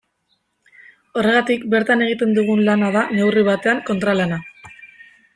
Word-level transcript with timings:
Horregatik 1.19 1.67
bertan 1.73 2.01
egiten 2.05 2.33
dugun 2.37 2.63
lana 2.69 2.89
da, 2.95 3.03
neurri 3.17 3.43
batean, 3.51 3.83
kontralana. 3.91 4.41